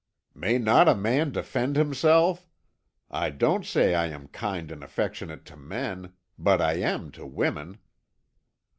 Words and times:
"May 0.33 0.57
not 0.57 0.87
a 0.89 0.95
man 0.95 1.29
defend 1.31 1.75
himself? 1.75 2.47
I 3.11 3.29
don't 3.29 3.63
say 3.63 3.93
I 3.93 4.07
am 4.07 4.29
kind 4.29 4.71
and 4.71 4.83
affectionate 4.83 5.45
to 5.45 5.55
men; 5.55 6.13
but 6.39 6.59
I 6.59 6.77
am 6.79 7.11
to 7.11 7.25
women." 7.27 7.77